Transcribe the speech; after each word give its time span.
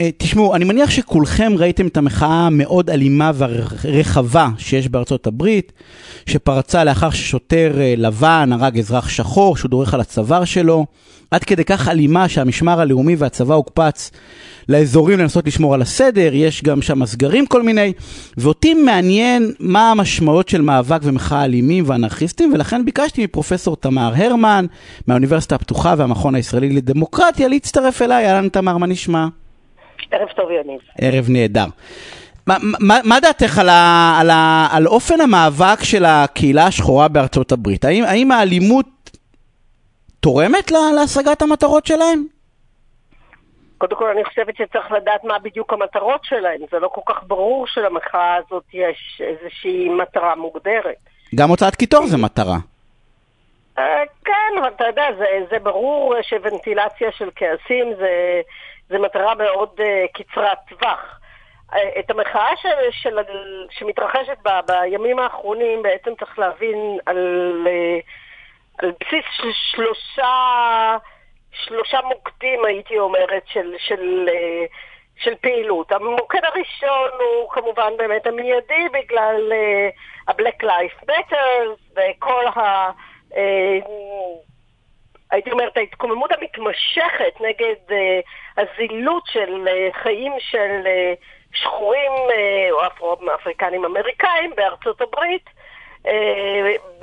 אה, 0.00 0.10
תשמעו, 0.16 0.54
אני 0.54 0.64
מניח 0.64 0.90
שכולכם 0.90 1.52
ראיתם 1.56 1.86
את 1.86 1.96
המחאה 1.96 2.46
המאוד 2.46 2.90
אלימה 2.90 3.30
והרחבה 3.34 4.48
שיש 4.58 4.88
בארצות 4.88 5.26
הברית, 5.26 5.72
שפרצה 6.26 6.84
לאחר 6.84 7.10
ששוטר 7.10 7.72
אה, 7.80 7.94
לבן 7.96 8.50
הרג 8.52 8.78
אזרח 8.78 9.08
שחור 9.08 9.56
שהוא 9.56 9.70
דורך 9.70 9.94
על 9.94 10.00
הצוואר 10.00 10.44
שלו, 10.44 10.86
עד 11.30 11.44
כדי 11.44 11.64
כך 11.64 11.88
אלימה 11.88 12.28
שהמשמר 12.28 12.80
הלאומי 12.80 13.16
והצבא 13.16 13.54
הוקפץ 13.54 14.10
לאזורים 14.68 15.18
לנסות 15.18 15.46
לשמור 15.46 15.74
על 15.74 15.82
הסדר, 15.82 16.34
יש 16.34 16.62
גם 16.62 16.82
שם 16.82 17.06
סגרים 17.06 17.46
כל 17.46 17.62
מיני, 17.62 17.92
ואותי 18.36 18.74
מעניין 18.74 19.52
מה 19.60 19.90
המשמעות 19.90 20.48
של 20.48 20.62
מאבק 20.62 21.00
ומחאה 21.02 21.44
אלימים 21.44 21.84
ואנרכיסטים, 21.86 22.52
ולכן 22.54 22.84
ביקשתי 22.84 23.24
מפרופסור 23.24 23.76
תמר 23.76 24.12
הרמן, 24.16 24.66
מהאוניברסיטה 25.06 25.54
הפתוחה 25.54 25.94
והמכון 25.98 26.34
הישראלי 26.34 26.70
לדמוקרטיה, 26.70 27.48
להצטרף 27.48 28.02
אליי. 28.02 28.26
אהלן 28.26 28.48
תמר, 28.48 28.76
מה 28.76 28.86
נשמע? 28.86 29.28
ערב 30.10 30.28
טוב, 30.28 30.50
יניב. 30.50 30.80
ערב 31.00 31.24
נהדר. 31.28 31.66
מה, 32.46 32.56
מה, 32.80 32.98
מה 33.04 33.20
דעתך 33.20 33.58
על, 33.58 33.68
ה, 33.68 34.18
על, 34.20 34.30
ה, 34.30 34.68
על 34.72 34.86
אופן 34.86 35.20
המאבק 35.20 35.82
של 35.82 36.04
הקהילה 36.04 36.66
השחורה 36.66 37.08
בארצות 37.08 37.52
הברית? 37.52 37.84
האם, 37.84 38.04
האם 38.04 38.32
האלימות 38.32 38.86
תורמת 40.20 40.70
לה, 40.70 40.78
להשגת 40.96 41.42
המטרות 41.42 41.86
שלהם? 41.86 42.24
קודם 43.78 43.96
כל 43.96 44.10
אני 44.10 44.24
חושבת 44.24 44.56
שצריך 44.56 44.92
לדעת 44.92 45.24
מה 45.24 45.38
בדיוק 45.38 45.72
המטרות 45.72 46.20
שלהם. 46.24 46.60
זה 46.70 46.78
לא 46.78 46.88
כל 46.88 47.00
כך 47.06 47.22
ברור 47.26 47.66
שלמחאה 47.66 48.34
הזאת 48.34 48.64
יש 48.74 49.22
איזושהי 49.24 49.88
מטרה 49.88 50.34
מוגדרת. 50.34 50.96
גם 51.34 51.48
הוצאת 51.48 51.76
קיטור 51.76 52.06
זה 52.06 52.16
מטרה. 52.16 52.56
אה, 53.78 54.02
כן, 54.24 54.58
אבל 54.60 54.68
אתה 54.68 54.84
יודע, 54.84 55.06
זה, 55.18 55.24
זה 55.50 55.58
ברור 55.58 56.14
שוונטילציה 56.22 57.12
של 57.12 57.30
כעסים 57.36 57.94
זה, 57.98 58.40
זה 58.88 58.98
מטרה 58.98 59.34
מאוד 59.34 59.80
uh, 59.80 59.82
קצרת 60.12 60.58
טווח. 60.68 61.20
Uh, 61.72 61.76
את 61.98 62.10
המחאה 62.10 62.56
של, 62.56 62.68
של, 62.90 63.18
שמתרחשת 63.70 64.38
ב, 64.44 64.48
בימים 64.66 65.18
האחרונים 65.18 65.82
בעצם 65.82 66.14
צריך 66.14 66.38
להבין 66.38 66.98
על, 67.06 67.52
uh, 67.66 68.02
על 68.78 68.92
בסיס 69.00 69.24
של 69.36 69.50
שלושה, 69.52 70.96
שלושה 71.52 72.00
מוקדים, 72.04 72.64
הייתי 72.64 72.98
אומרת, 72.98 73.42
של, 73.46 73.74
של, 73.78 74.28
של 75.16 75.34
פעילות. 75.40 75.92
המוקד 75.92 76.44
הראשון 76.44 77.10
הוא 77.20 77.50
כמובן 77.50 77.92
באמת 77.96 78.26
המיידי 78.26 78.88
בגלל 78.92 79.52
ה-Black 80.28 80.62
Life 80.62 81.10
Matter 81.10 81.68
וכל 81.96 82.46
ה... 82.46 82.90
הייתי 85.30 85.50
אומרת, 85.50 85.76
ההתקוממות 85.76 86.30
המתמשכת 86.32 87.40
נגד 87.40 87.74
uh, 87.88 87.92
הזילות 88.56 89.22
של 89.26 89.68
uh, 89.68 90.02
חיים 90.02 90.32
של 90.38 90.82
uh, 90.84 91.24
שחורים 91.52 92.12
או 92.70 92.86
אפרו-אפריקנים 92.86 93.84
אמריקאים 93.84 94.50
בארצות 94.56 95.00
הברית 95.00 95.50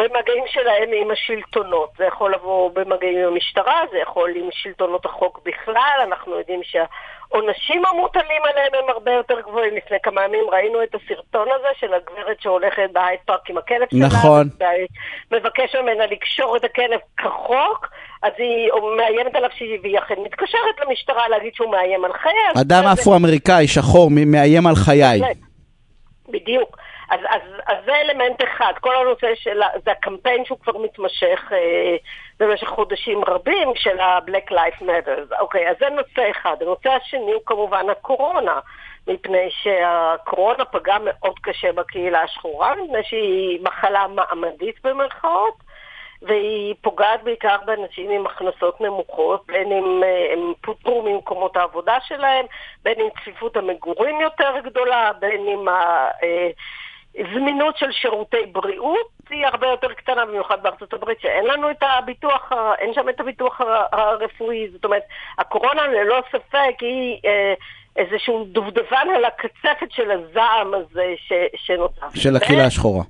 במגעים 0.07 0.43
שלהם 0.47 0.89
עם 1.01 1.11
השלטונות. 1.11 1.89
זה 1.97 2.05
יכול 2.05 2.33
לבוא 2.33 2.71
במגעים 2.73 3.17
עם 3.17 3.27
המשטרה, 3.27 3.81
זה 3.91 3.97
יכול 3.97 4.33
עם 4.35 4.49
שלטונות 4.51 5.05
החוק 5.05 5.41
בכלל, 5.45 5.97
אנחנו 6.03 6.37
יודעים 6.37 6.61
שהעונשים 6.63 7.85
המוטלים 7.85 8.41
עליהם 8.43 8.71
הם 8.83 8.89
הרבה 8.89 9.11
יותר 9.11 9.41
גבוהים. 9.41 9.75
לפני 9.75 9.97
כמה 10.03 10.23
ימים 10.23 10.43
ראינו 10.51 10.83
את 10.83 10.95
הסרטון 10.95 11.47
הזה 11.55 11.67
של 11.79 11.93
הגברת 11.93 12.41
שהולכת 12.41 12.89
בהייד 12.91 13.19
פארק 13.25 13.49
עם 13.49 13.57
הכלב 13.57 13.87
שלה. 13.91 14.07
נכון. 14.07 14.49
מבקש 15.31 15.75
ממנה 15.75 16.05
לקשור 16.05 16.57
את 16.57 16.63
הכלב 16.63 16.99
כחוק. 17.17 17.87
אז 18.23 18.31
היא 18.37 18.71
מאיימת 18.97 19.35
עליו 19.35 19.49
שהיא 19.57 19.99
אכן 19.99 20.15
מתקשרת 20.23 20.75
למשטרה 20.87 21.29
להגיד 21.29 21.53
שהוא 21.55 21.71
מאיים 21.71 22.05
על 22.05 22.13
חיי. 22.13 22.61
אדם 22.61 22.83
אפרו-אמריקאי 22.93 23.67
שחור 23.67 24.09
מאיים 24.11 24.67
על 24.67 24.75
חיי. 24.75 25.21
בדיוק. 26.29 26.77
אז, 27.09 27.19
אז, 27.29 27.41
אז 27.67 27.77
זה 27.85 27.95
אלמנט 27.95 28.43
אחד, 28.43 28.73
כל 28.79 28.95
הנושא 28.95 29.35
של, 29.35 29.61
זה 29.85 29.91
הקמפיין 29.91 30.45
שהוא 30.45 30.59
כבר 30.59 30.77
מתמשך 30.77 31.51
אה, 31.51 31.95
במשך 32.39 32.67
חודשים 32.67 33.23
רבים 33.27 33.67
של 33.75 33.99
ה-Black 33.99 34.51
Life 34.51 34.81
Matters. 34.81 35.39
אוקיי, 35.39 35.69
אז 35.69 35.75
זה 35.79 35.89
נושא 35.89 36.31
אחד. 36.31 36.55
הנושא 36.61 36.89
השני 36.89 37.31
הוא 37.31 37.41
כמובן 37.45 37.89
הקורונה, 37.89 38.59
מפני 39.07 39.49
שהקורונה 39.49 40.65
פגעה 40.65 40.99
מאוד 40.99 41.39
קשה 41.41 41.71
בקהילה 41.71 42.21
השחורה, 42.21 42.75
מפני 42.75 43.03
שהיא 43.03 43.59
מחלה 43.63 44.07
מעמדית 44.07 44.75
במרכאות. 44.83 45.65
והיא 46.21 46.75
פוגעת 46.81 47.23
בעיקר 47.23 47.55
באנשים 47.65 48.11
עם 48.11 48.25
הכנסות 48.25 48.81
נמוכות, 48.81 49.47
בין 49.47 49.71
אם 49.71 50.03
אה, 50.03 50.33
הם 50.33 50.53
פוטרו 50.61 51.01
ממקומות 51.01 51.57
העבודה 51.57 51.97
שלהם, 52.07 52.45
בין 52.83 52.99
אם 52.99 53.09
צפיפות 53.09 53.57
המגורים 53.57 54.21
יותר 54.21 54.59
גדולה, 54.63 55.11
בין 55.19 55.47
אם 55.47 55.65
הזמינות 57.17 57.75
אה, 57.75 57.79
של 57.79 57.91
שירותי 57.91 58.45
בריאות 58.51 59.07
היא 59.29 59.45
הרבה 59.45 59.67
יותר 59.67 59.93
קטנה, 59.93 60.25
במיוחד 60.25 60.63
בארצות 60.63 60.93
הברית, 60.93 61.19
שאין 61.21 61.45
לנו 61.45 61.71
את 61.71 61.83
הביטוח, 61.83 62.51
אין 62.79 62.93
שם 62.93 63.09
את 63.09 63.19
הביטוח 63.19 63.61
הרפואי. 63.91 64.69
זאת 64.71 64.85
אומרת, 64.85 65.03
הקורונה 65.37 65.87
ללא 65.87 66.21
ספק 66.31 66.75
היא... 66.81 67.19
אה, 67.25 67.53
איזשהו 67.95 68.45
דובדבן 68.45 69.07
על 69.15 69.25
הקצפת 69.25 69.91
של 69.91 70.11
הזעם 70.11 70.73
הזה 70.73 71.13
שנוצר. 71.55 72.07
של 72.15 72.35
הקהילה 72.35 72.65
השחורה. 72.65 73.03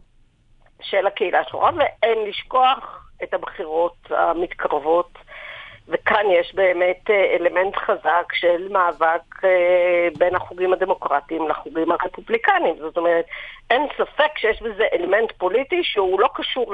של 0.81 1.07
הקהילה 1.07 1.39
השחורה, 1.39 1.71
ואין 1.77 2.29
לשכוח 2.29 3.09
את 3.23 3.33
הבחירות 3.33 3.95
המתקרבות, 4.09 5.17
וכאן 5.87 6.25
יש 6.31 6.55
באמת 6.55 7.09
אה, 7.09 7.35
אלמנט 7.35 7.75
חזק 7.75 8.33
של 8.33 8.67
מאבק 8.69 9.43
אה, 9.43 10.07
בין 10.17 10.35
החוגים 10.35 10.73
הדמוקרטיים 10.73 11.49
לחוגים 11.49 11.91
הרפובליקניים. 11.91 12.75
זאת 12.79 12.97
אומרת, 12.97 13.25
אין 13.71 13.87
ספק 13.97 14.37
שיש 14.37 14.61
בזה 14.61 14.83
אלמנט 14.93 15.31
פוליטי 15.31 15.83
שהוא 15.83 16.19
לא 16.19 16.29
קשור 16.33 16.73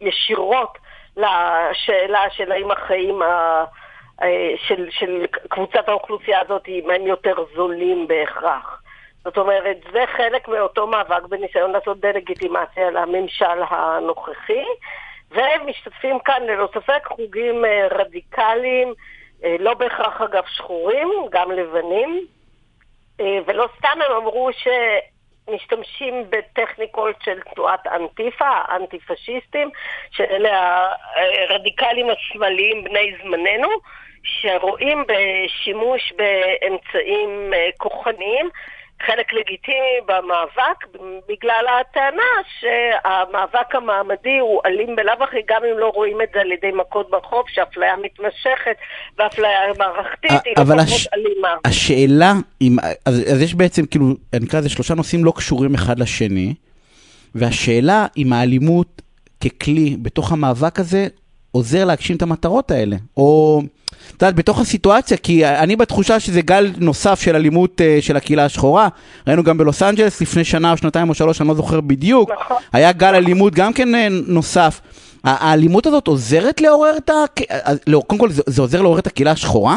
ישירות 0.00 0.78
לשאלה 1.16 2.30
של 2.30 2.52
האם 2.52 2.70
החיים 2.70 3.22
ה... 3.22 3.64
אה, 4.22 4.54
של, 4.56 4.86
של 4.90 5.26
קבוצת 5.48 5.88
האוכלוסייה 5.88 6.40
הזאת, 6.40 6.68
אם 6.68 6.90
הם 6.90 7.06
יותר 7.06 7.34
זולים 7.54 8.08
בהכרח. 8.08 8.82
זאת 9.24 9.38
אומרת, 9.38 9.76
זה 9.92 10.04
חלק 10.16 10.48
מאותו 10.48 10.86
מאבק 10.86 11.22
בניסיון 11.22 11.72
לעשות 11.72 12.00
דה-לגיטימציה 12.00 12.90
לממשל 12.90 13.62
הנוכחי. 13.70 14.64
ומשתתפים 15.34 16.18
כאן 16.18 16.42
ללא 16.42 16.68
ספק 16.74 17.06
חוגים 17.06 17.64
אה, 17.64 17.88
רדיקליים, 17.90 18.94
אה, 19.44 19.56
לא 19.58 19.74
בהכרח 19.74 20.20
אגב 20.20 20.42
שחורים, 20.46 21.08
גם 21.30 21.50
לבנים, 21.50 22.26
אה, 23.20 23.38
ולא 23.46 23.68
סתם 23.78 23.98
הם 24.06 24.12
אמרו 24.16 24.50
שמשתמשים 24.52 26.24
בטכניקות 26.30 27.16
של 27.24 27.40
תנועת 27.54 27.86
אנטיפה, 27.86 28.48
האנטי-פשיסטים, 28.48 29.70
שאלה 30.10 30.88
הרדיקלים 31.50 32.06
השמאליים 32.10 32.84
בני 32.84 33.14
זמננו, 33.22 33.68
שרואים 34.22 35.04
בשימוש 35.08 36.12
באמצעים 36.12 37.52
כוחניים 37.76 38.50
חלק 39.06 39.32
לגיטימי 39.32 39.96
במאבק, 40.06 40.78
בגלל 41.28 41.64
הטענה 41.80 42.32
שהמאבק 42.60 43.74
המעמדי 43.74 44.38
הוא 44.40 44.60
אלים 44.66 44.96
בלאו 44.96 45.24
הכי, 45.24 45.36
גם 45.48 45.60
אם 45.72 45.78
לא 45.78 45.90
רואים 45.94 46.22
את 46.22 46.28
זה 46.34 46.40
על 46.40 46.52
ידי 46.52 46.70
מכות 46.74 47.10
ברחוב, 47.10 47.44
שאפליה 47.48 47.96
מתמשכת 47.96 48.76
ואפליה 49.18 49.58
מערכתית 49.78 50.30
היא 50.44 50.54
לפחות 50.58 50.78
הש... 50.78 51.08
אלימה. 51.14 51.54
השאלה, 51.64 52.32
אם, 52.60 52.76
אז, 53.06 53.32
אז 53.32 53.42
יש 53.42 53.54
בעצם, 53.54 53.86
כאילו, 53.86 54.06
אני 54.34 54.46
אקרא 54.46 54.60
לזה 54.60 54.68
שלושה 54.68 54.94
נושאים 54.94 55.24
לא 55.24 55.32
קשורים 55.36 55.74
אחד 55.74 55.98
לשני, 55.98 56.54
והשאלה 57.34 58.06
אם 58.16 58.32
האלימות 58.32 59.02
ככלי 59.44 59.96
בתוך 60.02 60.32
המאבק 60.32 60.80
הזה 60.80 61.06
עוזר 61.50 61.84
להגשים 61.84 62.16
את 62.16 62.22
המטרות 62.22 62.70
האלה, 62.70 62.96
או... 63.16 63.60
את 64.16 64.22
יודעת, 64.22 64.34
בתוך 64.34 64.60
הסיטואציה, 64.60 65.16
כי 65.16 65.46
אני 65.46 65.76
בתחושה 65.76 66.20
שזה 66.20 66.40
גל 66.42 66.66
נוסף 66.78 67.20
של 67.20 67.36
אלימות 67.36 67.80
uh, 67.80 68.02
של 68.02 68.16
הקהילה 68.16 68.44
השחורה. 68.44 68.88
ראינו 69.26 69.42
גם 69.42 69.58
בלוס 69.58 69.82
אנג'לס 69.82 70.20
לפני 70.22 70.44
שנה 70.44 70.72
או 70.72 70.76
שנתיים 70.76 71.08
או 71.08 71.14
שלוש, 71.14 71.40
אני 71.40 71.48
לא 71.48 71.54
זוכר 71.54 71.80
בדיוק. 71.80 72.30
נכון. 72.30 72.56
היה 72.72 72.92
גל 72.92 73.14
אלימות 73.14 73.54
גם 73.54 73.72
כן 73.72 73.94
אה, 73.94 74.06
נוסף. 74.28 74.80
האלימות 75.24 75.86
הזאת 75.86 76.06
עוזרת 76.06 76.60
לעורר 76.60 76.96
את 76.96 77.10
ה... 77.10 77.14
אה, 77.50 77.72
לא, 77.86 78.02
קודם 78.06 78.20
כל, 78.20 78.28
זה, 78.28 78.42
זה 78.46 78.62
עוזר 78.62 78.82
לעורר 78.82 78.98
את 78.98 79.06
הקהילה 79.06 79.30
השחורה? 79.30 79.76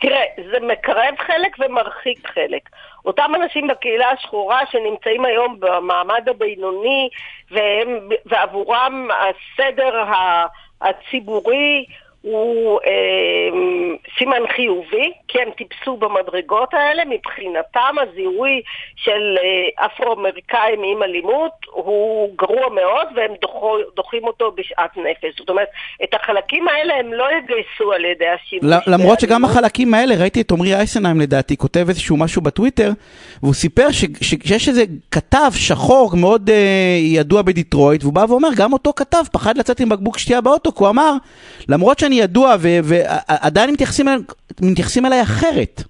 תראה, 0.00 0.22
זה 0.36 0.66
מקרב 0.66 1.14
חלק 1.26 1.56
ומרחיק 1.58 2.28
חלק. 2.34 2.68
אותם 3.04 3.32
אנשים 3.34 3.66
בקהילה 3.66 4.06
השחורה 4.10 4.60
שנמצאים 4.70 5.24
היום 5.24 5.56
במעמד 5.60 6.28
הבינוני, 6.28 7.08
והם, 7.50 7.88
ועבורם 8.26 9.08
הסדר 9.10 10.04
הציבורי 10.80 11.84
הוא 12.26 12.80
אה, 12.86 13.58
סימן 14.18 14.42
חיובי, 14.56 15.12
כי 15.28 15.38
הם 15.42 15.50
טיפסו 15.50 15.96
במדרגות 15.96 16.74
האלה, 16.74 17.02
מבחינתם 17.04 17.94
הזיהוי 18.02 18.62
של 18.96 19.36
אה, 19.38 19.86
אפרו-אמריקאים 19.86 20.82
עם 20.84 21.02
אלימות 21.02 21.52
הוא 21.70 22.30
גרוע 22.38 22.68
מאוד 22.74 23.08
והם 23.14 23.30
דוחו, 23.42 23.76
דוחים 23.96 24.24
אותו 24.24 24.52
בשאט 24.56 24.96
נפש. 24.96 25.38
זאת 25.38 25.50
אומרת, 25.50 25.68
את 26.04 26.14
החלקים 26.14 26.68
האלה 26.68 26.94
הם 26.94 27.12
לא 27.12 27.24
יגייסו 27.38 27.92
על 27.92 28.04
ידי 28.04 28.28
השימוש. 28.28 28.74
למרות 28.86 29.20
שגם 29.20 29.44
החלקים 29.44 29.94
האלה, 29.94 30.14
ראיתי 30.20 30.40
את 30.40 30.52
עמרי 30.52 30.74
אייסנהיים 30.74 31.20
לדעתי, 31.20 31.56
כותב 31.56 31.84
איזשהו 31.88 32.16
משהו 32.16 32.42
בטוויטר, 32.42 32.90
והוא 33.42 33.54
סיפר 33.54 33.90
ש, 33.90 34.04
ש, 34.20 34.34
שיש 34.44 34.68
איזה 34.68 34.84
כתב 35.10 35.50
שחור 35.54 36.10
מאוד 36.16 36.50
אה, 36.50 36.98
ידוע 36.98 37.42
בדיטרויט, 37.42 38.02
והוא 38.02 38.14
בא 38.14 38.24
ואומר, 38.28 38.48
גם 38.56 38.72
אותו 38.72 38.92
כתב 38.96 39.22
פחד 39.32 39.58
לצאת 39.58 39.80
עם 39.80 39.88
בקבוק 39.88 40.18
שתייה 40.18 40.40
באוטו, 40.40 40.72
כי 40.72 40.78
הוא 40.78 40.88
אמר, 40.88 41.12
למרות 41.68 41.98
שאני 41.98 42.15
ידוע 42.16 42.56
ועדיין 42.60 43.70
מתייחסים, 43.70 44.06
מתייחסים 44.60 45.06
אליי 45.06 45.22
אחרת. 45.22 45.82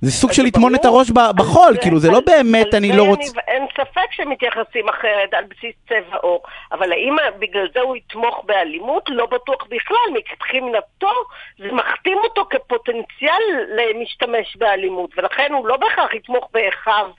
זה 0.00 0.10
סוג 0.10 0.32
של 0.32 0.42
לטמון 0.42 0.74
את 0.74 0.84
הראש 0.84 1.10
בחול, 1.10 1.76
כאילו 1.82 1.98
זה 1.98 2.10
לא 2.10 2.20
באמת, 2.26 2.74
אני 2.74 2.96
לא 2.96 3.02
רוצה... 3.02 3.40
אין 3.48 3.66
ספק 3.72 4.12
שמתייחסים 4.12 4.88
אחרת 4.88 5.34
על 5.34 5.44
בסיס 5.44 5.74
צבע 5.88 6.16
עור, 6.16 6.42
אבל 6.72 6.92
האם 6.92 7.16
בגלל 7.38 7.68
זה 7.74 7.80
הוא 7.80 7.96
יתמוך 7.96 8.44
באלימות? 8.46 9.04
לא 9.08 9.26
בטוח 9.26 9.64
בכלל, 9.64 10.08
מבחינתו 10.14 11.12
זה 11.58 11.72
מכתים 11.72 12.18
אותו 12.24 12.46
כפוטנציאל 12.50 13.42
למשתמש 13.68 14.56
באלימות, 14.56 15.10
ולכן 15.18 15.52
הוא 15.52 15.68
לא 15.68 15.76
בהכרח 15.76 16.14
יתמוך 16.14 16.48
באחיו. 16.52 17.10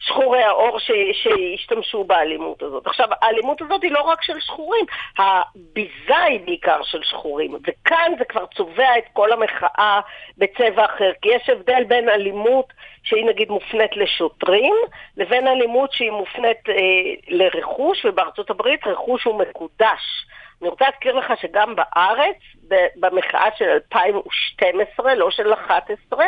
שחורי 0.00 0.42
העור 0.42 0.78
שהשתמשו 1.12 2.04
באלימות 2.04 2.62
הזאת. 2.62 2.86
עכשיו, 2.86 3.08
האלימות 3.22 3.62
הזאת 3.62 3.82
היא 3.82 3.92
לא 3.92 4.00
רק 4.00 4.22
של 4.22 4.40
שחורים, 4.40 4.84
הביזה 5.18 6.18
היא 6.18 6.40
בעיקר 6.40 6.82
של 6.82 7.02
שחורים, 7.02 7.54
וכאן 7.54 8.12
זה 8.18 8.24
כבר 8.24 8.46
צובע 8.46 8.98
את 8.98 9.04
כל 9.12 9.32
המחאה 9.32 10.00
בצבע 10.38 10.84
אחר, 10.84 11.12
כי 11.22 11.28
יש 11.28 11.48
הבדל 11.48 11.84
בין 11.84 12.08
אלימות 12.08 12.72
שהיא 13.02 13.24
נגיד 13.24 13.50
מופנית 13.50 13.96
לשוטרים, 13.96 14.74
לבין 15.16 15.46
אלימות 15.48 15.92
שהיא 15.92 16.10
מופנית 16.10 16.68
אה, 16.68 16.74
לרכוש, 17.28 18.04
ובארצות 18.04 18.50
הברית 18.50 18.86
רכוש 18.86 19.24
הוא 19.24 19.38
מקודש. 19.38 20.26
אני 20.60 20.68
רוצה 20.68 20.84
להזכיר 20.84 21.14
לך 21.14 21.32
שגם 21.40 21.74
בארץ, 21.76 22.36
במחאה 22.96 23.48
של 23.56 23.64
2012, 23.64 25.14
לא 25.14 25.30
של 25.30 25.52
11, 25.52 26.24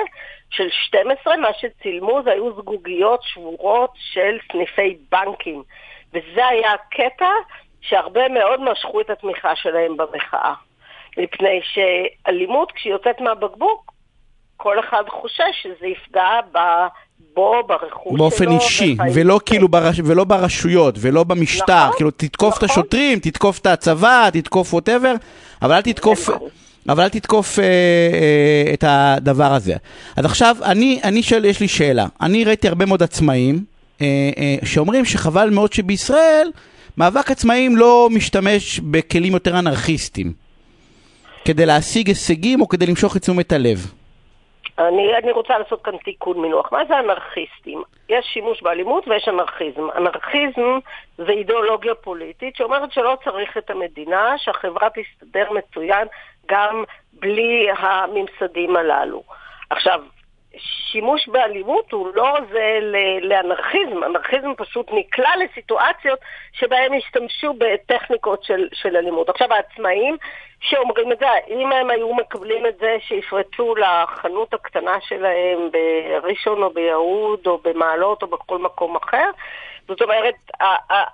של 0.50 0.68
12, 0.70 1.36
מה 1.36 1.48
שצילמו 1.58 2.22
זה 2.24 2.30
היו 2.30 2.52
זגוגיות 2.52 3.22
שבורות 3.22 3.90
של 3.96 4.38
סניפי 4.52 4.96
בנקים. 5.10 5.62
וזה 6.12 6.46
היה 6.46 6.72
הקטע 6.72 7.30
שהרבה 7.80 8.28
מאוד 8.28 8.60
משכו 8.60 9.00
את 9.00 9.10
התמיכה 9.10 9.56
שלהם 9.56 9.96
במחאה. 9.96 10.54
מפני 11.16 11.60
שאלימות, 11.62 12.72
כשהיא 12.72 12.92
יוצאת 12.92 13.20
מהבקבוק, 13.20 13.92
כל 14.56 14.80
אחד 14.80 15.08
חושש 15.08 15.62
שזה 15.62 15.86
יפגע. 15.86 16.40
בו, 17.36 17.52
ברכוש 17.68 18.18
באופן 18.18 18.44
שלו. 18.44 18.52
אישי, 18.60 18.96
ולא 19.14 19.40
כאילו 19.46 19.68
ברש... 19.68 20.00
ולא 20.04 20.24
ברשויות, 20.24 20.94
ולא 20.98 21.24
במשטר. 21.24 21.84
נכון, 21.84 21.96
כאילו, 21.96 22.10
תתקוף 22.10 22.54
נכון. 22.54 22.66
את 22.66 22.70
השוטרים, 22.70 23.18
תתקוף 23.18 23.58
את 23.58 23.66
הצבא, 23.66 24.28
תתקוף 24.32 24.74
ווטאבר, 24.74 25.14
אבל 25.62 25.74
אל 25.74 25.82
תתקוף... 25.82 26.30
אבל 26.88 27.02
אל 27.02 27.08
תתקוף 27.08 27.58
אה, 27.58 27.64
אה, 27.64 28.74
את 28.74 28.84
הדבר 28.86 29.52
הזה. 29.52 29.74
אז 30.16 30.24
עכשיו, 30.24 30.56
אני, 30.62 31.00
אני 31.04 31.22
שואל, 31.22 31.44
יש 31.44 31.60
לי 31.60 31.68
שאלה. 31.68 32.06
אני 32.20 32.44
ראיתי 32.44 32.68
הרבה 32.68 32.86
מאוד 32.86 33.02
עצמאים 33.02 33.64
אה, 34.00 34.30
אה, 34.38 34.56
שאומרים 34.64 35.04
שחבל 35.04 35.50
מאוד 35.50 35.72
שבישראל 35.72 36.50
מאבק 36.96 37.30
עצמאים 37.30 37.76
לא 37.76 38.08
משתמש 38.12 38.80
בכלים 38.80 39.32
יותר 39.32 39.58
אנרכיסטיים 39.58 40.32
כדי 41.44 41.66
להשיג 41.66 42.08
הישגים 42.08 42.60
או 42.60 42.68
כדי 42.68 42.86
למשוך 42.86 43.16
את 43.16 43.22
תשומת 43.22 43.52
הלב. 43.52 43.92
אני, 44.78 45.16
אני 45.16 45.32
רוצה 45.32 45.58
לעשות 45.58 45.82
כאן 45.82 45.96
תיקון 45.96 46.40
מינוח. 46.40 46.72
מה 46.72 46.84
זה 46.84 46.98
אנרכיסטים? 46.98 47.82
יש 48.08 48.26
שימוש 48.26 48.62
באלימות 48.62 49.08
ויש 49.08 49.28
אנרכיזם. 49.28 49.90
אנרכיזם 49.96 50.78
זה 51.18 51.32
אידיאולוגיה 51.32 51.94
פוליטית 51.94 52.56
שאומרת 52.56 52.92
שלא 52.92 53.16
צריך 53.24 53.56
את 53.56 53.70
המדינה, 53.70 54.38
שהחברה 54.38 54.88
תסתדר 54.90 55.52
מצוין 55.52 56.08
גם 56.46 56.84
בלי 57.12 57.68
הממסדים 57.78 58.76
הללו. 58.76 59.22
עכשיו, 59.70 60.00
שימוש 60.58 61.28
באלימות 61.28 61.92
הוא 61.92 62.08
לא 62.14 62.38
זה 62.52 62.78
לאנרכיזם, 63.22 64.04
אנרכיזם 64.04 64.54
פשוט 64.56 64.86
נקלע 64.92 65.30
לסיטואציות 65.44 66.18
שבהם 66.52 66.92
השתמשו 66.92 67.54
בטכניקות 67.58 68.44
של, 68.44 68.68
של 68.72 68.96
אלימות. 68.96 69.28
עכשיו 69.28 69.52
העצמאים 69.52 70.16
שאומרים 70.60 71.12
את 71.12 71.18
זה, 71.18 71.26
אם 71.48 71.72
הם 71.72 71.90
היו 71.90 72.14
מקבלים 72.14 72.66
את 72.66 72.78
זה 72.80 72.96
שיפרצו 73.08 73.74
לחנות 73.74 74.54
הקטנה 74.54 74.96
שלהם 75.08 75.68
בראשון 75.72 76.62
או 76.62 76.70
ביהוד 76.70 77.46
או 77.46 77.58
במעלות 77.64 78.22
או 78.22 78.26
בכל 78.26 78.58
מקום 78.58 78.96
אחר, 78.96 79.30
זאת 79.88 80.02
אומרת, 80.02 80.34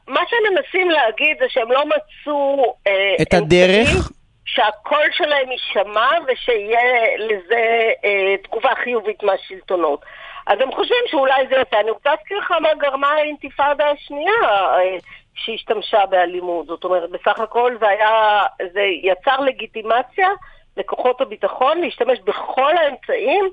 מה 0.09 0.21
שהם 0.29 0.55
מנסים 0.55 0.91
להגיד 0.91 1.37
זה 1.39 1.45
שהם 1.49 1.73
לא 1.73 1.85
מצאו... 1.87 2.75
אה, 2.87 3.15
את 3.23 3.35
הדרך? 3.35 4.18
שהקול 4.59 5.07
שלהם 5.13 5.51
יישמע 5.53 6.11
ושיהיה 6.27 7.17
לזה 7.19 7.91
אה, 8.05 8.37
תגובה 8.43 8.75
חיובית 8.75 9.23
מהשלטונות. 9.23 10.05
אז 10.47 10.61
הם 10.61 10.73
חושבים 10.73 11.05
שאולי 11.07 11.47
זה 11.49 11.55
יוצא. 11.55 11.81
אני 11.81 11.91
רוצה 11.91 12.11
להזכיר 12.11 12.39
לך 12.39 12.53
מה 12.53 12.75
גרמה 12.75 13.09
האינתיפאדה 13.09 13.91
השנייה 13.91 14.43
אה, 14.51 14.97
שהשתמשה 15.35 16.07
באלימות. 16.07 16.67
זאת 16.67 16.85
אומרת, 16.85 17.11
בסך 17.11 17.41
הכל 17.41 17.77
זה 17.81 17.89
היה, 17.89 18.43
זה 18.73 18.81
יצר 19.03 19.41
לגיטימציה 19.41 20.29
לכוחות 20.77 21.21
הביטחון 21.21 21.81
להשתמש 21.81 22.19
בכל 22.25 22.77
האמצעים 22.77 23.45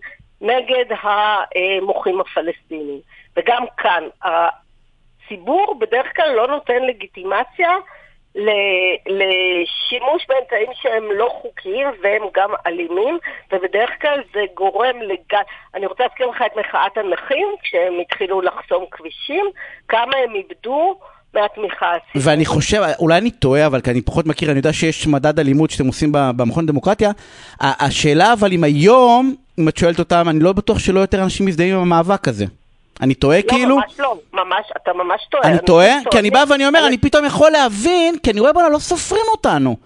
נגד 0.42 0.86
המוחים 1.02 2.22
הפלסטינים. 2.22 3.00
וגם 3.38 3.66
כאן, 3.78 4.04
הציבור 4.24 5.80
בדרך 5.80 6.16
כלל 6.16 6.32
לא 6.36 6.48
נותן 6.48 6.84
לגיטימציה 6.84 7.76
לשימוש 9.06 10.26
באמצעים 10.30 10.70
שהם 10.82 11.04
לא 11.18 11.30
חוקיים 11.42 11.88
והם 12.04 12.22
גם 12.36 12.50
אלימים, 12.68 13.18
ובדרך 13.52 13.90
כלל 14.02 14.22
זה 14.34 14.40
גורם 14.54 15.02
לגל... 15.02 15.44
אני 15.76 15.86
רוצה 15.86 16.04
להזכיר 16.04 16.28
לך 16.28 16.44
את 16.46 16.58
מחאת 16.60 16.98
הנכים, 16.98 17.48
כשהם 17.64 17.94
התחילו 18.02 18.42
לחסום 18.42 18.86
כבישים, 18.92 19.46
כמה 19.88 20.18
הם 20.24 20.36
איבדו 20.36 20.96
מהתמיכה 21.34 21.86
הציבורית. 21.96 22.28
ואני 22.28 22.46
חושב, 22.46 22.82
אולי 23.00 23.18
אני 23.18 23.32
טועה, 23.32 23.66
אבל 23.66 23.82
כי 23.82 23.92
אני 23.92 24.02
פחות 24.02 24.26
מכיר, 24.26 24.50
אני 24.52 24.58
יודע 24.60 24.74
שיש 24.74 25.08
מדד 25.08 25.40
אלימות 25.40 25.70
שאתם 25.70 25.88
עושים 25.88 26.10
במכון 26.12 26.64
לדמוקרטיה. 26.64 27.12
השאלה 27.60 28.34
אבל 28.34 28.52
אם 28.52 28.64
היום, 28.64 29.36
אם 29.60 29.70
את 29.70 29.78
שואלת 29.78 30.00
אותם, 30.00 30.26
אני 30.30 30.40
לא 30.40 30.54
בטוח 30.54 30.80
שלא 30.80 31.00
יותר 31.00 31.24
אנשים 31.24 31.46
מזדהים 31.46 31.76
עם 31.76 31.82
המאבק 31.82 32.28
הזה. 32.28 32.46
אני 33.02 33.14
טועה 33.14 33.38
לא, 33.38 33.50
כאילו? 33.50 33.70
לא, 33.70 33.76
ממש 33.76 34.00
לא, 34.00 34.20
ממש, 34.34 34.66
אתה 34.82 34.92
ממש 34.94 35.22
טועה. 35.32 35.44
אני, 35.44 35.52
אני 35.52 35.66
טועה? 35.66 35.94
כי 36.12 36.20
אני 36.20 36.32
בא 36.32 36.44
ואני 36.48 36.68
אומר, 36.68 36.80
אני... 36.80 36.88
אני 36.88 36.98
פתאום 36.98 37.26
יכול 37.26 37.52
להבין, 37.52 38.18
כי 38.24 38.32
אני 38.32 38.40
רואה 38.40 38.54
בואנה, 38.54 38.70
לא 38.70 38.80
סופרים 38.80 39.26
אותנו. 39.32 39.78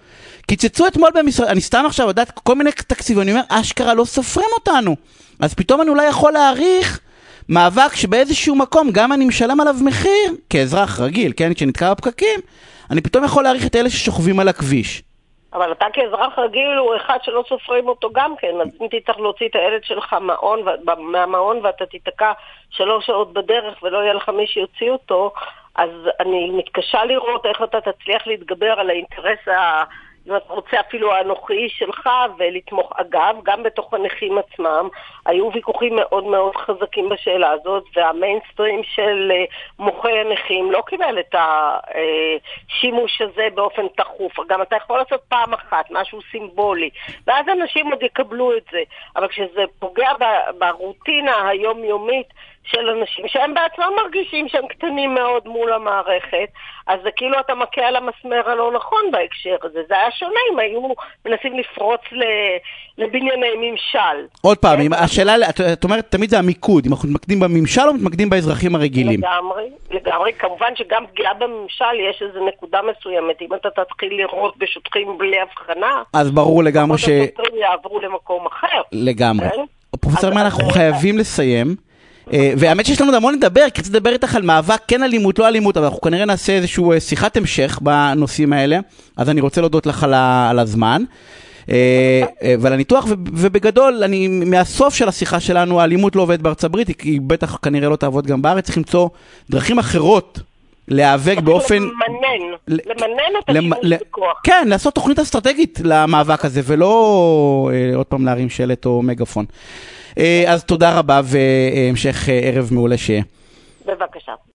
קיצצו 0.48 0.88
אתמול 0.88 1.10
במשרד, 1.16 1.48
אני 1.48 1.62
סתם 1.62 1.84
עכשיו 1.86 2.08
יודעת 2.08 2.32
כל 2.32 2.56
מיני 2.56 2.72
תקציבים, 2.72 3.22
אני 3.22 3.32
אומר, 3.32 3.42
אשכרה 3.50 3.94
לא 3.94 4.06
סופרים 4.06 4.50
אותנו. 4.54 4.96
אז 5.40 5.54
פתאום 5.54 5.82
אני 5.82 5.90
אולי 5.90 6.08
יכול 6.08 6.34
להעריך 6.34 7.00
מאבק 7.50 7.96
שבאיזשהו 7.96 8.56
מקום, 8.56 8.92
גם 8.92 9.14
אני 9.14 9.26
משלם 9.26 9.62
עליו 9.62 9.76
מחיר, 9.82 10.36
כאזרח 10.50 11.00
רגיל, 11.00 11.34
כן, 11.38 11.54
כשנתקע 11.54 11.94
בפקקים, 11.94 12.40
אני 12.92 13.02
פתאום 13.02 13.24
יכול 13.24 13.44
להעריך 13.44 13.66
את 13.66 13.76
אלה 13.76 13.90
ששוכבים 13.90 14.40
על 14.40 14.48
הכביש. 14.48 15.04
אבל 15.54 15.72
אתה 15.72 15.86
כאזרח 15.94 16.40
רגיל 16.40 16.78
הוא 16.78 16.96
אחד 16.96 17.18
שלא 17.24 17.44
סופרים 17.50 17.88
אותו 17.88 18.10
גם 18.14 18.36
כן, 18.36 18.62
אז 18.62 18.68
אם 18.82 18.88
תצטרך 18.92 19.20
להוציא 19.20 19.48
את 19.48 19.56
הילד 19.56 19.84
שלך 19.84 20.16
מעון, 20.22 20.60
מהמעון 20.98 21.60
ואתה 21.64 21.86
תיתקע 21.86 22.32
שלוש 22.70 23.06
שעות 23.06 23.34
בדרך 23.34 23.84
ולא 23.84 23.98
יהיה 23.98 24.14
לך 24.14 24.30
מי 24.30 24.48
שיוציא 24.48 24.92
אותו, 24.92 25.34
אז 25.76 25.90
אני 26.20 26.50
מתקשה 26.50 27.06
לראות 27.06 27.46
איך 27.46 27.62
אתה 27.64 27.82
תצליח 27.82 28.28
להתגבר 28.28 28.80
על 28.80 28.90
האינטרס 28.90 29.48
ה... 29.48 29.84
רוצה 30.48 30.80
אפילו 30.80 31.14
האנוכי 31.14 31.70
שלך 31.70 32.10
ולתמוך. 32.38 32.92
אגב, 32.96 33.36
גם 33.44 33.64
בתוך 33.64 33.94
הנכים 33.94 34.38
עצמם 34.38 34.90
היו 35.26 35.50
ויכוחים 35.54 35.96
מאוד 35.96 36.24
מאוד 36.24 36.56
חזקים 36.56 37.10
בשאלה 37.10 37.52
הזאת, 37.52 37.84
והמיינסטרים 37.96 38.82
של 38.84 39.32
אה, 39.32 39.46
מוחי 39.80 40.12
הנכים 40.12 40.72
לא 40.72 40.84
קיבל 40.88 41.20
את 41.20 41.36
השימוש 41.36 43.22
הזה 43.22 43.48
באופן 43.56 43.88
תכוף. 43.98 44.34
גם 44.50 44.62
אתה 44.62 44.76
יכול 44.76 44.98
לעשות 44.98 45.22
פעם 45.30 45.54
אחת, 45.54 45.86
משהו 45.92 46.20
סימבולי, 46.32 46.90
ואז 47.28 47.46
אנשים 47.50 47.92
עוד 47.92 48.04
יקבלו 48.04 48.58
את 48.58 48.64
זה. 48.72 48.82
אבל 49.16 49.28
כשזה 49.28 49.64
פוגע 49.80 50.12
ברוטינה 50.60 51.48
היומיומית 51.48 52.28
של 52.72 52.90
אנשים 52.90 53.26
שהם 53.28 53.54
בעצמם 53.54 53.92
מרגישים 54.04 54.48
שהם 54.48 54.68
קטנים 54.68 55.14
מאוד 55.14 55.48
מול 55.48 55.74
המערכת, 55.74 56.50
אז 56.88 57.00
זה 57.04 57.10
כאילו 57.16 57.40
אתה 57.40 57.56
מכה 57.56 57.82
על 57.82 57.96
המסמר 57.96 58.50
הלא 58.50 58.72
נכון 58.76 59.02
בהקשר 59.12 59.56
הזה. 59.64 59.80
זה 59.88 59.96
היה 59.96 60.12
שונה 60.12 60.40
אם 60.54 60.60
היו 60.60 60.82
מנסים 61.26 61.60
לפרוץ 61.60 62.02
לבנייני 62.98 63.48
ממשל. 63.58 64.18
עוד 64.42 64.58
פעם, 64.58 64.80
כן? 64.84 64.94
השאלה, 64.94 65.50
את, 65.50 65.84
אומרת 65.84 66.06
תמיד 66.12 66.30
זה 66.30 66.40
המיקוד, 66.40 66.86
אם 66.86 66.92
אנחנו 66.92 67.10
מתמקדים 67.10 67.40
בממשל 67.40 67.82
או 67.88 67.94
מתמקדים 67.94 68.30
באזרחים 68.30 68.76
הרגילים? 68.76 69.20
לגמרי, 69.20 69.70
לגמרי. 69.92 70.34
כמובן 70.34 70.76
שגם 70.76 71.04
פגיעה 71.12 71.34
בממשל 71.34 72.00
יש 72.10 72.22
איזו 72.22 72.48
נקודה 72.48 72.80
מסוימת. 72.82 73.42
אם 73.42 73.54
אתה 73.54 73.70
תתחיל 73.70 74.14
לראות 74.18 74.58
בשוטרים 74.58 75.18
בלי 75.18 75.40
הבחנה, 75.40 76.02
אז 76.14 76.32
ברור 76.32 76.64
לגמרי 76.64 76.98
ש... 76.98 77.10
השוטרים 77.10 77.62
יעברו 77.62 78.00
למקום 78.00 78.46
אחר. 78.46 78.82
לגמרי. 78.92 79.50
כן? 79.50 79.64
פרופסור 80.00 80.30
מן, 80.30 80.38
אנחנו 80.38 80.70
חייבים 80.70 81.18
לסיים. 81.18 81.89
אה, 82.34 82.54
והאמת 82.58 82.86
שיש 82.86 83.02
לנו 83.02 83.10
עוד 83.10 83.16
המון 83.16 83.34
לדבר, 83.34 83.70
כי 83.74 83.82
רציתי 83.82 83.98
לדבר 83.98 84.14
איתך 84.14 84.36
על 84.36 84.42
מאבק 84.42 84.82
כן 84.88 85.04
אלימות, 85.04 85.40
לא 85.40 85.48
אלימות, 85.48 85.78
אבל 85.78 85.86
אנחנו 85.86 86.02
כנראה 86.02 86.26
נעשה 86.26 86.54
איזושהי 86.54 86.84
אה, 86.94 87.00
שיחת 87.00 87.38
המשך 87.38 87.80
בנושאים 87.82 88.54
האלה, 88.54 88.80
אז 89.18 89.30
אני 89.30 89.42
רוצה 89.42 89.62
להודות 89.62 89.86
לך 89.86 90.04
על 90.50 90.60
הזמן. 90.60 91.04
אה, 91.70 92.22
ועל 92.60 92.74
הניתוח, 92.74 93.06
ובגדול, 93.34 94.04
אני, 94.04 94.28
מהסוף 94.28 94.96
של 94.96 95.08
השיחה 95.08 95.40
שלנו, 95.40 95.82
האלימות 95.82 96.16
לא 96.16 96.22
עובדת 96.22 96.40
בארצות 96.40 96.64
הברית, 96.64 96.88
היא 97.04 97.22
בטח 97.28 97.58
כנראה 97.62 97.90
לא 97.90 97.96
תעבוד 97.96 98.28
גם 98.28 98.42
בארץ, 98.42 98.66
צריך 98.66 98.78
למצוא 98.78 99.10
דרכים 99.50 99.80
אחרות 99.80 100.40
להיאבק 100.88 101.38
באופן... 101.44 101.76
למנן, 101.76 102.56
למנן 102.68 103.40
את 103.44 103.50
השימוש 103.50 103.78
בכוח. 104.02 104.42
כן, 104.44 104.68
לעשות 104.68 104.96
תוכנית 104.96 105.20
אסטרטגית 105.20 105.80
למאבק 105.84 106.46
הזה, 106.46 106.62
ולא 106.64 107.70
עוד 107.96 108.06
פעם 108.06 108.26
להרים 108.26 108.50
שלט 108.50 108.86
או 108.86 109.02
מגפון. 109.02 109.46
אז 110.48 110.64
תודה 110.64 111.00
רבה 111.00 111.22
והמשך 111.24 112.30
ערב 112.44 112.70
מעולה 112.72 112.98
שיהיה. 112.98 113.24
בבקשה. 113.86 114.34